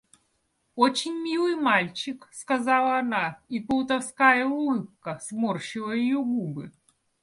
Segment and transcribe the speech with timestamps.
[0.75, 6.71] Очень милый мальчик,— сказала она, и плутовская улыбка сморщила ее губы.